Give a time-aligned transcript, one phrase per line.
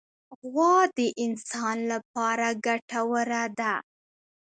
[0.49, 3.73] غوا د انسان له پاره ګټوره ده.